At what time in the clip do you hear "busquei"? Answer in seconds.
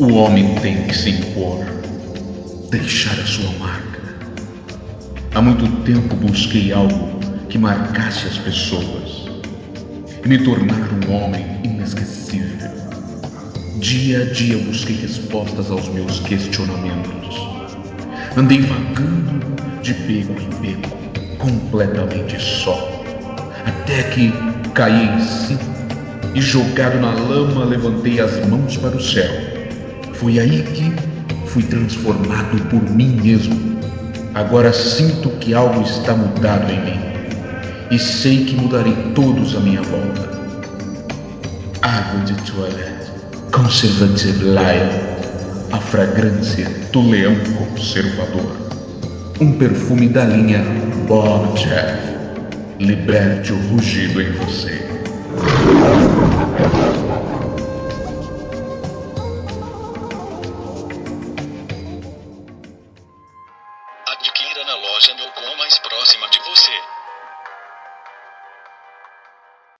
6.14-6.72, 14.58-14.94